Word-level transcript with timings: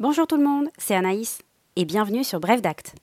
Bonjour 0.00 0.28
tout 0.28 0.36
le 0.36 0.44
monde, 0.44 0.68
c'est 0.78 0.94
Anaïs 0.94 1.42
et 1.74 1.84
bienvenue 1.84 2.22
sur 2.22 2.38
Bref 2.38 2.62
d'Acte. 2.62 2.94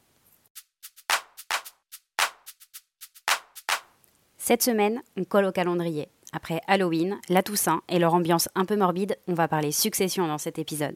Cette 4.38 4.64
semaine, 4.64 5.04
on 5.18 5.26
colle 5.26 5.44
au 5.44 5.52
calendrier. 5.52 6.08
Après 6.32 6.62
Halloween, 6.68 7.20
la 7.28 7.44
Toussaint 7.44 7.82
et 7.90 8.00
leur 8.00 8.14
ambiance 8.14 8.48
un 8.56 8.64
peu 8.64 8.78
morbide, 8.78 9.18
on 9.28 9.34
va 9.34 9.50
parler 9.50 9.74
succession 9.74 10.26
dans 10.26 10.38
cet 10.38 10.58
épisode. 10.58 10.96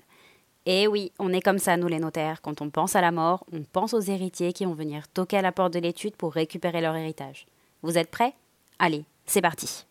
Et 0.66 0.88
oui, 0.88 1.12
on 1.20 1.34
est 1.34 1.41
comme 1.41 1.59
ça, 1.59 1.75
nous 1.75 1.89
les 1.89 2.00
notaires. 2.00 2.41
Quand 2.41 2.61
on 2.61 2.70
pense 2.70 2.95
à 2.95 3.02
la 3.02 3.11
mort, 3.11 3.45
on 3.52 3.63
pense 3.63 3.93
aux 3.93 4.00
héritiers 4.00 4.54
qui 4.54 4.63
vont 4.63 4.75
venir 4.75 5.05
toquer 5.09 5.39
à 5.39 5.41
la 5.41 5.52
porte 5.52 5.73
de 5.73 5.79
l'étude 5.79 6.16
pour 6.16 6.31
récupérer 6.31 6.79
leur 6.79 6.95
héritage. 6.95 7.45
Vous 7.81 7.97
êtes 7.97 8.09
prêts? 8.09 8.36
Allez, 8.79 9.04
c'est 9.25 9.41
parti. 9.41 9.86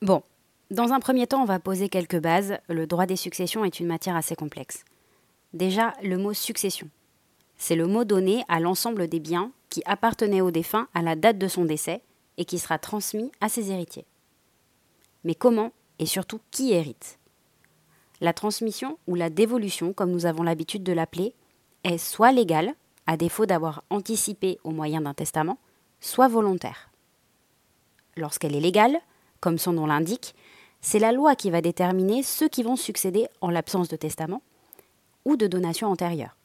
Bon, 0.00 0.22
dans 0.70 0.92
un 0.92 1.00
premier 1.00 1.26
temps, 1.26 1.42
on 1.42 1.46
va 1.46 1.58
poser 1.58 1.88
quelques 1.88 2.20
bases. 2.20 2.58
Le 2.68 2.86
droit 2.86 3.06
des 3.06 3.16
successions 3.16 3.64
est 3.64 3.80
une 3.80 3.88
matière 3.88 4.14
assez 4.14 4.36
complexe. 4.36 4.84
Déjà, 5.52 5.94
le 6.02 6.16
mot 6.16 6.32
succession. 6.32 6.88
C'est 7.56 7.74
le 7.76 7.86
mot 7.86 8.04
donné 8.04 8.44
à 8.48 8.60
l'ensemble 8.60 9.08
des 9.08 9.18
biens 9.18 9.50
qui 9.68 9.82
appartenaient 9.84 10.40
au 10.40 10.50
défunt 10.50 10.88
à 10.94 11.02
la 11.02 11.16
date 11.16 11.38
de 11.38 11.48
son 11.48 11.64
décès 11.64 12.02
et 12.38 12.44
qui 12.44 12.58
sera 12.58 12.78
transmis 12.78 13.32
à 13.40 13.48
ses 13.48 13.72
héritiers. 13.72 14.06
Mais 15.24 15.34
comment 15.34 15.72
et 15.98 16.06
surtout 16.06 16.40
qui 16.50 16.72
hérite? 16.72 17.18
La 18.20 18.32
transmission 18.32 18.96
ou 19.06 19.14
la 19.14 19.28
dévolution, 19.28 19.92
comme 19.92 20.10
nous 20.10 20.26
avons 20.26 20.42
l'habitude 20.42 20.82
de 20.82 20.92
l'appeler, 20.92 21.34
est 21.84 21.98
soit 21.98 22.32
légale, 22.32 22.74
à 23.06 23.16
défaut 23.16 23.46
d'avoir 23.46 23.82
anticipé 23.90 24.58
au 24.62 24.70
moyen 24.70 25.00
d'un 25.00 25.14
testament, 25.14 25.58
soit 26.00 26.28
volontaire. 26.28 26.90
Lorsqu'elle 28.16 28.54
est 28.54 28.60
légale, 28.60 28.98
comme 29.40 29.58
son 29.58 29.72
nom 29.72 29.86
l'indique, 29.86 30.34
c'est 30.80 30.98
la 30.98 31.12
loi 31.12 31.36
qui 31.36 31.50
va 31.50 31.60
déterminer 31.60 32.22
ceux 32.22 32.48
qui 32.48 32.62
vont 32.62 32.76
succéder 32.76 33.28
en 33.40 33.50
l'absence 33.50 33.88
de 33.88 33.96
testament 33.96 34.42
ou 35.24 35.36
de 35.36 35.46
donation 35.46 35.88
antérieure. 35.88 36.36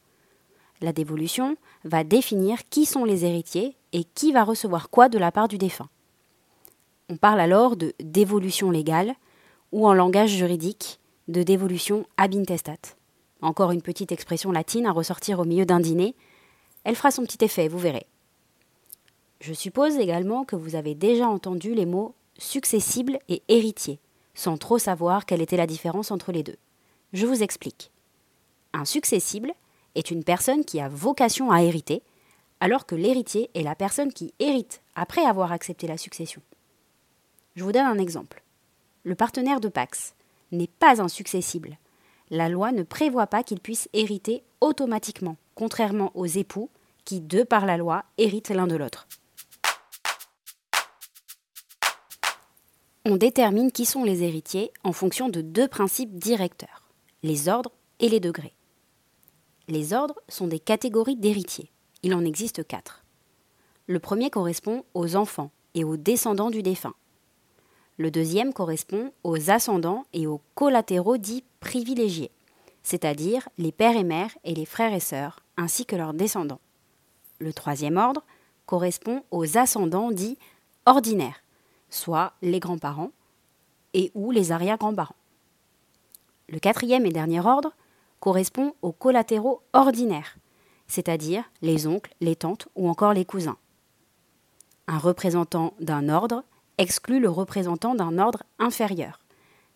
La 0.82 0.92
dévolution 0.92 1.56
va 1.84 2.04
définir 2.04 2.68
qui 2.68 2.84
sont 2.84 3.04
les 3.04 3.24
héritiers 3.24 3.76
et 3.92 4.04
qui 4.04 4.32
va 4.32 4.44
recevoir 4.44 4.90
quoi 4.90 5.08
de 5.08 5.18
la 5.18 5.32
part 5.32 5.48
du 5.48 5.56
défunt. 5.56 5.88
On 7.08 7.16
parle 7.16 7.40
alors 7.40 7.76
de 7.76 7.94
dévolution 8.00 8.70
légale 8.70 9.14
ou 9.72 9.86
en 9.86 9.94
langage 9.94 10.30
juridique 10.30 11.00
de 11.28 11.42
dévolution 11.42 12.06
ab 12.16 12.34
intestat. 12.34 12.96
Encore 13.40 13.70
une 13.70 13.82
petite 13.82 14.12
expression 14.12 14.52
latine 14.52 14.86
à 14.86 14.92
ressortir 14.92 15.40
au 15.40 15.44
milieu 15.44 15.64
d'un 15.64 15.80
dîner. 15.80 16.14
Elle 16.84 16.94
fera 16.94 17.10
son 17.10 17.22
petit 17.24 17.44
effet, 17.44 17.68
vous 17.68 17.78
verrez. 17.78 18.06
Je 19.40 19.52
suppose 19.52 19.96
également 19.96 20.44
que 20.44 20.56
vous 20.56 20.74
avez 20.74 20.94
déjà 20.94 21.28
entendu 21.28 21.74
les 21.74 21.86
mots 21.86 22.14
successible 22.38 23.18
et 23.28 23.42
héritier 23.48 23.98
sans 24.36 24.58
trop 24.58 24.78
savoir 24.78 25.26
quelle 25.26 25.42
était 25.42 25.56
la 25.56 25.66
différence 25.66 26.12
entre 26.12 26.30
les 26.30 26.44
deux. 26.44 26.56
Je 27.12 27.26
vous 27.26 27.42
explique. 27.42 27.90
Un 28.72 28.84
successible 28.84 29.52
est 29.96 30.10
une 30.10 30.22
personne 30.22 30.64
qui 30.64 30.78
a 30.78 30.88
vocation 30.88 31.50
à 31.50 31.62
hériter, 31.62 32.02
alors 32.60 32.86
que 32.86 32.94
l'héritier 32.94 33.50
est 33.54 33.62
la 33.62 33.74
personne 33.74 34.12
qui 34.12 34.32
hérite 34.38 34.82
après 34.94 35.24
avoir 35.24 35.50
accepté 35.50 35.86
la 35.86 35.96
succession. 35.96 36.42
Je 37.56 37.64
vous 37.64 37.72
donne 37.72 37.86
un 37.86 37.98
exemple. 37.98 38.42
Le 39.04 39.14
partenaire 39.14 39.60
de 39.60 39.68
Pax 39.68 40.14
n'est 40.52 40.66
pas 40.66 41.00
un 41.00 41.08
successible. 41.08 41.78
La 42.30 42.48
loi 42.48 42.72
ne 42.72 42.82
prévoit 42.82 43.26
pas 43.26 43.42
qu'il 43.42 43.60
puisse 43.60 43.88
hériter 43.94 44.42
automatiquement, 44.60 45.36
contrairement 45.54 46.12
aux 46.14 46.26
époux 46.26 46.68
qui, 47.04 47.20
de 47.20 47.42
par 47.42 47.64
la 47.64 47.78
loi, 47.78 48.04
héritent 48.18 48.50
l'un 48.50 48.66
de 48.66 48.76
l'autre. 48.76 49.08
On 53.08 53.16
détermine 53.16 53.70
qui 53.70 53.84
sont 53.84 54.02
les 54.02 54.24
héritiers 54.24 54.72
en 54.82 54.90
fonction 54.92 55.28
de 55.28 55.40
deux 55.40 55.68
principes 55.68 56.16
directeurs, 56.16 56.88
les 57.22 57.48
ordres 57.48 57.70
et 58.00 58.08
les 58.08 58.18
degrés. 58.18 58.52
Les 59.68 59.92
ordres 59.92 60.20
sont 60.28 60.48
des 60.48 60.58
catégories 60.58 61.14
d'héritiers. 61.14 61.70
Il 62.02 62.14
en 62.14 62.24
existe 62.24 62.66
quatre. 62.66 63.04
Le 63.86 64.00
premier 64.00 64.28
correspond 64.28 64.84
aux 64.94 65.14
enfants 65.14 65.52
et 65.76 65.84
aux 65.84 65.96
descendants 65.96 66.50
du 66.50 66.64
défunt. 66.64 66.94
Le 67.96 68.10
deuxième 68.10 68.52
correspond 68.52 69.12
aux 69.22 69.50
ascendants 69.50 70.04
et 70.12 70.26
aux 70.26 70.40
collatéraux 70.56 71.16
dits 71.16 71.44
privilégiés, 71.60 72.32
c'est-à-dire 72.82 73.48
les 73.56 73.70
pères 73.70 73.96
et 73.96 74.02
mères 74.02 74.36
et 74.42 74.52
les 74.52 74.66
frères 74.66 74.92
et 74.92 74.98
sœurs, 74.98 75.44
ainsi 75.56 75.86
que 75.86 75.94
leurs 75.94 76.12
descendants. 76.12 76.60
Le 77.38 77.52
troisième 77.52 77.98
ordre 77.98 78.24
correspond 78.66 79.22
aux 79.30 79.56
ascendants 79.56 80.10
dits 80.10 80.38
ordinaires, 80.86 81.40
soit 81.90 82.32
les 82.42 82.60
grands-parents 82.60 83.10
et 83.94 84.10
ou 84.14 84.30
les 84.30 84.52
arrière-grands-parents. 84.52 85.16
Le 86.48 86.58
quatrième 86.58 87.06
et 87.06 87.12
dernier 87.12 87.40
ordre 87.40 87.72
correspond 88.20 88.74
aux 88.82 88.92
collatéraux 88.92 89.62
ordinaires, 89.72 90.36
c'est-à-dire 90.86 91.44
les 91.62 91.86
oncles, 91.86 92.14
les 92.20 92.36
tantes 92.36 92.68
ou 92.76 92.88
encore 92.88 93.14
les 93.14 93.24
cousins. 93.24 93.56
Un 94.86 94.98
représentant 94.98 95.74
d'un 95.80 96.08
ordre 96.08 96.44
exclut 96.78 97.20
le 97.20 97.30
représentant 97.30 97.94
d'un 97.94 98.18
ordre 98.18 98.44
inférieur. 98.58 99.20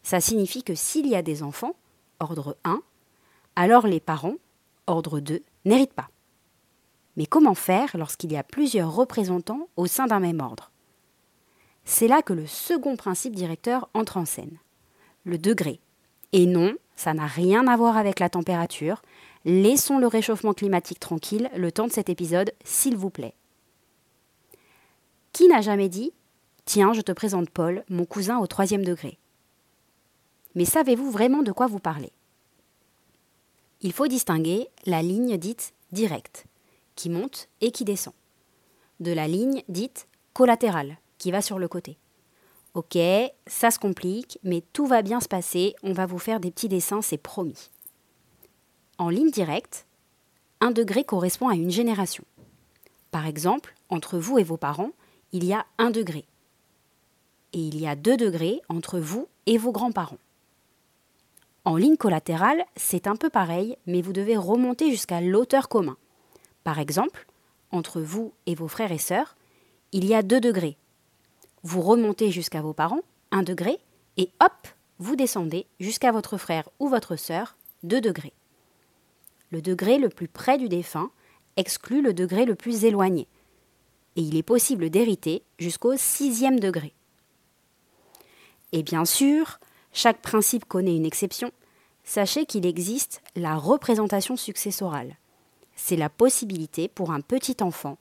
Ça 0.03 0.21
signifie 0.21 0.63
que 0.63 0.75
s'il 0.75 1.07
y 1.07 1.17
a 1.17 1.23
des 1.23 1.43
enfants, 1.43 1.75
ordre 2.21 2.57
1, 2.65 2.81
alors 3.57 3.87
les 3.87 4.01
parents, 4.01 4.37
ordre 4.87 5.21
2, 5.21 5.43
n'héritent 5.65 5.95
pas. 5.95 6.09
Mais 7.17 7.27
comment 7.27 7.55
faire 7.55 7.97
lorsqu'il 7.97 8.33
y 8.33 8.37
a 8.37 8.45
plusieurs 8.45 8.95
représentants 8.95 9.69
au 9.77 9.87
sein 9.87 10.07
d'un 10.07 10.21
même 10.21 10.41
ordre? 10.41 10.70
C'est 11.91 12.07
là 12.07 12.23
que 12.23 12.33
le 12.33 12.47
second 12.47 12.95
principe 12.95 13.35
directeur 13.35 13.91
entre 13.95 14.17
en 14.17 14.25
scène. 14.25 14.59
Le 15.25 15.39
degré. 15.39 15.81
Et 16.33 16.47
non, 16.47 16.75
ça 16.95 17.15
n'a 17.15 17.27
rien 17.27 17.67
à 17.67 17.77
voir 17.77 17.97
avec 17.97 18.21
la 18.21 18.31
température. 18.31 19.03
Laissons 19.45 19.99
le 19.99 20.07
réchauffement 20.07 20.55
climatique 20.55 21.01
tranquille 21.01 21.51
le 21.57 21.73
temps 21.73 21.89
de 21.89 21.93
cet 21.93 22.09
épisode, 22.09 22.53
s'il 22.63 22.97
vous 22.97 23.11
plaît. 23.11 23.35
Qui 25.33 25.49
n'a 25.49 25.63
jamais 25.63 25.89
dit 25.89 26.13
Tiens, 26.65 26.93
je 26.93 27.01
te 27.01 27.11
présente 27.11 27.51
Paul, 27.51 27.83
mon 27.89 28.05
cousin 28.05 28.39
au 28.39 28.47
troisième 28.47 28.85
degré 28.85 29.19
Mais 30.55 30.65
savez-vous 30.65 31.11
vraiment 31.11 31.43
de 31.43 31.51
quoi 31.51 31.67
vous 31.67 31.81
parlez? 31.81 32.13
Il 33.81 33.93
faut 33.93 34.07
distinguer 34.07 34.69
la 34.87 35.03
ligne 35.03 35.37
dite 35.39 35.75
directe, 35.91 36.45
qui 36.95 37.11
monte 37.11 37.49
et 37.61 37.73
qui 37.73 37.85
descend, 37.85 38.15
de 39.01 39.11
la 39.11 39.27
ligne 39.27 39.65
dite 39.69 40.07
collatérale, 40.35 40.97
qui 41.21 41.31
va 41.31 41.43
sur 41.43 41.61
le 41.61 41.69
côté. 41.69 41.99
Ok, 42.75 42.99
ça 43.47 43.71
se 43.71 43.79
complique, 43.79 44.39
mais 44.43 44.65
tout 44.73 44.87
va 44.87 45.03
bien 45.03 45.21
se 45.21 45.29
passer, 45.29 45.77
on 45.83 45.93
va 45.93 46.07
vous 46.07 46.19
faire 46.19 46.41
des 46.41 46.51
petits 46.51 46.69
dessins, 46.69 47.03
c'est 47.03 47.19
promis. 47.19 47.71
En 48.99 49.11
ligne 49.11 49.31
directe, 49.31 49.87
un 50.61 50.71
degré 50.71 51.05
correspond 51.05 51.49
à 51.49 51.55
une 51.55 51.71
génération. 51.71 52.25
Par 53.11 53.27
exemple, 53.27 53.75
entre 53.89 54.19
vous 54.19 54.39
et 54.39 54.45
vos 54.45 54.57
parents, 54.57 54.93
il 55.33 55.45
y 55.45 55.53
a 55.53 55.67
un 55.79 55.91
degré. 55.91 56.25
Et 57.53 57.59
il 57.59 57.79
y 57.79 57.87
a 57.87 57.97
deux 57.97 58.17
degrés 58.17 58.63
entre 58.69 58.99
vous 58.99 59.29
et 59.47 59.59
vos 59.59 59.73
grands-parents. 59.73 60.19
En 61.65 61.77
ligne 61.77 61.97
collatérale, 61.97 62.65
c'est 62.77 63.07
un 63.07 63.17
peu 63.17 63.29
pareil, 63.29 63.77
mais 63.87 64.01
vous 64.01 64.13
devez 64.13 64.37
remonter 64.37 64.91
jusqu'à 64.91 65.21
l'auteur 65.21 65.69
commun. 65.69 65.97
Par 66.65 66.79
exemple, 66.79 67.27
entre 67.73 68.01
vous 68.01 68.33
et 68.47 68.55
vos 68.55 68.69
frères 68.69 68.93
et 68.93 68.99
sœurs, 68.99 69.37
il 69.93 70.07
y 70.07 70.15
a 70.15 70.23
deux 70.23 70.41
degrés, 70.41 70.77
vous 71.63 71.83
remontez 71.83 72.31
jusqu'à 72.31 72.63
vos 72.63 72.73
parents, 72.73 73.03
un 73.31 73.43
degré, 73.43 73.79
et 74.17 74.31
hop, 74.41 74.69
vous 74.99 75.17
descendez 75.17 75.67
jusqu'à 75.79 76.13
votre 76.13 76.37
frère 76.37 76.69
ou 76.79 76.89
votre 76.89 77.17
sœur, 77.17 77.57
deux 77.83 78.01
degrés. 78.01 78.33
Le 79.51 79.63
degré 79.63 79.99
le 79.99 80.09
plus 80.09 80.29
près 80.29 80.59
du 80.59 80.69
défunt 80.69 81.11
exclut 81.57 82.03
le 82.03 82.15
degré 82.15 82.45
le 82.45 82.55
plus 82.55 82.85
éloigné, 82.85 83.27
et 84.17 84.23
il 84.23 84.37
est 84.37 84.43
possible 84.43 84.91
d'hériter 84.91 85.43
jusqu'au 85.59 85.97
sixième 85.97 86.61
degré. 86.61 86.93
Et 88.73 88.83
bien 88.83 89.05
sûr, 89.05 89.59
chaque 89.93 90.23
principe 90.23 90.65
connaît 90.65 90.97
une 90.97 91.07
exception. 91.07 91.51
Sachez 92.05 92.47
qu'il 92.47 92.67
existe 92.67 93.23
la 93.37 93.57
représentation 93.57 94.37
successorale. 94.37 95.17
C'est 95.75 95.97
la 95.97 96.09
possibilité 96.09 96.89
pour 96.89 97.11
un 97.11 97.21
petit 97.21 97.57
enfant 97.63 97.99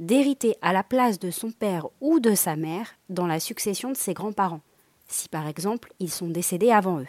d'hériter 0.00 0.56
à 0.62 0.72
la 0.72 0.82
place 0.82 1.18
de 1.18 1.30
son 1.30 1.52
père 1.52 1.86
ou 2.00 2.18
de 2.20 2.34
sa 2.34 2.56
mère 2.56 2.94
dans 3.10 3.26
la 3.26 3.38
succession 3.38 3.92
de 3.92 3.96
ses 3.96 4.14
grands-parents, 4.14 4.62
si 5.08 5.28
par 5.28 5.46
exemple 5.46 5.92
ils 6.00 6.10
sont 6.10 6.28
décédés 6.28 6.70
avant 6.70 7.00
eux. 7.00 7.06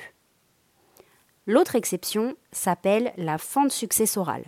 L'autre 1.47 1.75
exception 1.75 2.35
s'appelle 2.51 3.13
la 3.17 3.37
fente 3.37 3.71
successorale. 3.71 4.45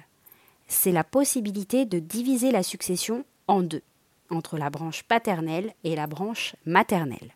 C'est 0.67 0.91
la 0.91 1.05
possibilité 1.05 1.85
de 1.85 1.99
diviser 1.99 2.51
la 2.51 2.63
succession 2.63 3.25
en 3.47 3.61
deux, 3.61 3.81
entre 4.29 4.57
la 4.57 4.69
branche 4.69 5.03
paternelle 5.03 5.73
et 5.83 5.95
la 5.95 6.07
branche 6.07 6.55
maternelle, 6.65 7.33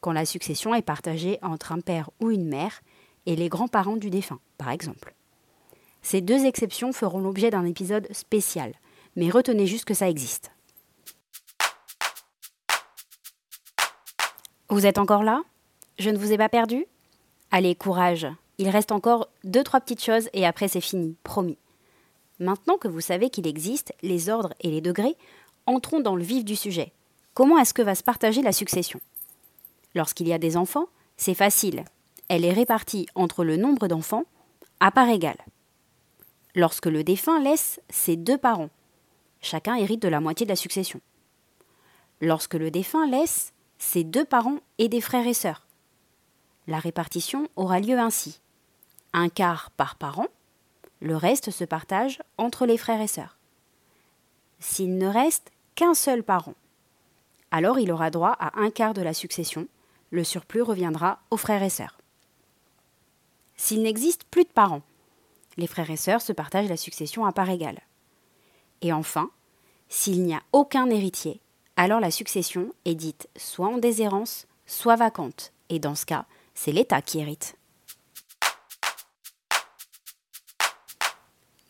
quand 0.00 0.12
la 0.12 0.26
succession 0.26 0.74
est 0.74 0.82
partagée 0.82 1.38
entre 1.42 1.72
un 1.72 1.80
père 1.80 2.10
ou 2.20 2.30
une 2.30 2.48
mère 2.48 2.82
et 3.26 3.36
les 3.36 3.48
grands-parents 3.48 3.96
du 3.96 4.10
défunt, 4.10 4.40
par 4.58 4.70
exemple. 4.70 5.14
Ces 6.02 6.20
deux 6.20 6.44
exceptions 6.46 6.92
feront 6.92 7.20
l'objet 7.20 7.50
d'un 7.50 7.64
épisode 7.64 8.08
spécial, 8.12 8.74
mais 9.16 9.30
retenez 9.30 9.66
juste 9.66 9.84
que 9.84 9.94
ça 9.94 10.08
existe. 10.08 10.50
Vous 14.68 14.86
êtes 14.86 14.98
encore 14.98 15.22
là? 15.22 15.42
Je 15.98 16.10
ne 16.10 16.16
vous 16.16 16.32
ai 16.32 16.38
pas 16.38 16.48
perdu? 16.48 16.86
Allez, 17.50 17.74
courage. 17.74 18.26
Il 18.58 18.68
reste 18.70 18.92
encore 18.92 19.28
deux, 19.44 19.62
trois 19.62 19.80
petites 19.80 20.02
choses 20.02 20.30
et 20.32 20.46
après 20.46 20.68
c'est 20.68 20.80
fini, 20.80 21.16
promis. 21.24 21.58
Maintenant 22.38 22.78
que 22.78 22.88
vous 22.88 23.00
savez 23.00 23.28
qu'il 23.28 23.46
existe 23.46 23.92
les 24.02 24.28
ordres 24.28 24.54
et 24.60 24.70
les 24.70 24.80
degrés, 24.80 25.16
entrons 25.66 26.00
dans 26.00 26.16
le 26.16 26.24
vif 26.24 26.44
du 26.44 26.56
sujet. 26.56 26.92
Comment 27.34 27.58
est-ce 27.58 27.74
que 27.74 27.82
va 27.82 27.94
se 27.94 28.02
partager 28.02 28.42
la 28.42 28.52
succession? 28.52 29.00
Lorsqu'il 29.94 30.28
y 30.28 30.32
a 30.32 30.38
des 30.38 30.56
enfants, 30.56 30.86
c'est 31.16 31.34
facile. 31.34 31.84
Elle 32.28 32.44
est 32.44 32.52
répartie 32.52 33.06
entre 33.14 33.44
le 33.44 33.56
nombre 33.56 33.88
d'enfants 33.88 34.24
à 34.80 34.90
part 34.90 35.08
égale. 35.08 35.38
Lorsque 36.54 36.86
le 36.86 37.04
défunt 37.04 37.40
laisse 37.40 37.80
ses 37.90 38.16
deux 38.16 38.38
parents, 38.38 38.70
chacun 39.42 39.74
hérite 39.74 40.00
de 40.00 40.08
la 40.08 40.20
moitié 40.20 40.46
de 40.46 40.50
la 40.50 40.56
succession. 40.56 41.00
Lorsque 42.20 42.54
le 42.54 42.70
défunt 42.70 43.06
laisse 43.06 43.52
ses 43.78 44.04
deux 44.04 44.24
parents 44.24 44.60
et 44.78 44.88
des 44.88 45.00
frères 45.00 45.26
et 45.26 45.34
sœurs, 45.34 45.66
la 46.66 46.78
répartition 46.78 47.48
aura 47.56 47.80
lieu 47.80 47.98
ainsi. 47.98 48.40
Un 49.12 49.28
quart 49.28 49.70
par 49.72 49.96
parent, 49.96 50.28
le 51.00 51.16
reste 51.16 51.50
se 51.50 51.64
partage 51.64 52.22
entre 52.38 52.64
les 52.64 52.78
frères 52.78 53.00
et 53.00 53.08
sœurs. 53.08 53.36
S'il 54.60 54.96
ne 54.96 55.08
reste 55.08 55.50
qu'un 55.74 55.94
seul 55.94 56.22
parent, 56.22 56.54
alors 57.50 57.78
il 57.78 57.90
aura 57.92 58.10
droit 58.10 58.36
à 58.38 58.58
un 58.60 58.70
quart 58.70 58.94
de 58.94 59.02
la 59.02 59.12
succession, 59.12 59.66
le 60.10 60.24
surplus 60.24 60.62
reviendra 60.62 61.20
aux 61.30 61.36
frères 61.36 61.62
et 61.62 61.70
sœurs. 61.70 61.98
S'il 63.56 63.82
n'existe 63.82 64.24
plus 64.24 64.44
de 64.44 64.48
parents, 64.48 64.82
les 65.56 65.66
frères 65.66 65.90
et 65.90 65.96
sœurs 65.96 66.22
se 66.22 66.32
partagent 66.32 66.68
la 66.68 66.76
succession 66.76 67.26
à 67.26 67.32
part 67.32 67.50
égale. 67.50 67.80
Et 68.82 68.92
enfin, 68.92 69.30
s'il 69.88 70.22
n'y 70.22 70.34
a 70.34 70.42
aucun 70.52 70.90
héritier, 70.90 71.40
alors 71.76 72.00
la 72.00 72.10
succession 72.10 72.72
est 72.84 72.94
dite 72.94 73.28
soit 73.36 73.68
en 73.68 73.78
déshérence, 73.78 74.46
soit 74.66 74.96
vacante, 74.96 75.52
et 75.70 75.78
dans 75.78 75.94
ce 75.94 76.04
cas, 76.04 76.26
c'est 76.54 76.72
l'État 76.72 77.00
qui 77.00 77.20
hérite. 77.20 77.56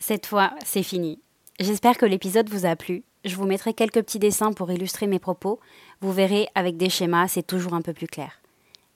Cette 0.00 0.26
fois, 0.26 0.52
c'est 0.64 0.82
fini. 0.82 1.20
J'espère 1.60 1.96
que 1.96 2.06
l'épisode 2.06 2.50
vous 2.50 2.66
a 2.66 2.74
plu. 2.74 3.04
Je 3.24 3.36
vous 3.36 3.46
mettrai 3.46 3.72
quelques 3.72 4.02
petits 4.02 4.18
dessins 4.18 4.52
pour 4.52 4.72
illustrer 4.72 5.06
mes 5.06 5.20
propos. 5.20 5.60
Vous 6.00 6.12
verrez, 6.12 6.48
avec 6.56 6.76
des 6.76 6.90
schémas, 6.90 7.28
c'est 7.28 7.46
toujours 7.46 7.74
un 7.74 7.82
peu 7.82 7.92
plus 7.92 8.08
clair. 8.08 8.40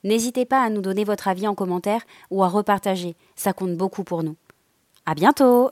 N'hésitez 0.03 0.45
pas 0.45 0.61
à 0.61 0.69
nous 0.69 0.81
donner 0.81 1.05
votre 1.05 1.27
avis 1.27 1.47
en 1.47 1.55
commentaire 1.55 2.01
ou 2.29 2.43
à 2.43 2.49
repartager, 2.49 3.15
ça 3.35 3.53
compte 3.53 3.77
beaucoup 3.77 4.03
pour 4.03 4.23
nous. 4.23 4.35
À 5.05 5.15
bientôt! 5.15 5.71